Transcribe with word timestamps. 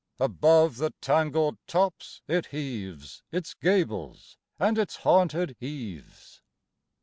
Above 0.19 0.77
the 0.77 0.89
tangled 0.99 1.59
tops 1.67 2.23
it 2.27 2.47
heaves 2.47 3.21
Its 3.31 3.53
gables 3.53 4.35
and 4.57 4.79
its 4.79 4.95
haunted 4.95 5.55
eaves. 5.59 6.41